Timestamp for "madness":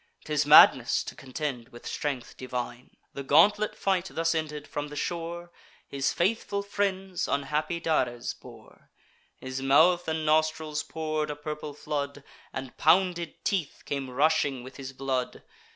0.47-1.03